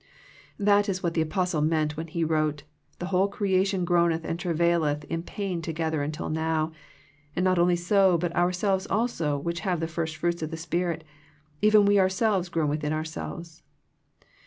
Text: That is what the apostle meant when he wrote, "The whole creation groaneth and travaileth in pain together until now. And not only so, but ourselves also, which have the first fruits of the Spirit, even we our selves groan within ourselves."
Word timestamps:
That 0.57 0.89
is 0.89 1.03
what 1.03 1.13
the 1.13 1.21
apostle 1.21 1.61
meant 1.61 1.95
when 1.95 2.07
he 2.07 2.23
wrote, 2.23 2.63
"The 2.97 3.05
whole 3.13 3.27
creation 3.27 3.85
groaneth 3.85 4.25
and 4.25 4.39
travaileth 4.39 5.03
in 5.03 5.21
pain 5.21 5.61
together 5.61 6.01
until 6.01 6.27
now. 6.31 6.71
And 7.35 7.43
not 7.45 7.59
only 7.59 7.75
so, 7.75 8.17
but 8.17 8.35
ourselves 8.35 8.87
also, 8.87 9.37
which 9.37 9.59
have 9.59 9.79
the 9.79 9.87
first 9.87 10.15
fruits 10.17 10.41
of 10.41 10.49
the 10.49 10.57
Spirit, 10.57 11.03
even 11.61 11.85
we 11.85 11.99
our 11.99 12.09
selves 12.09 12.49
groan 12.49 12.67
within 12.69 12.93
ourselves." 12.93 13.61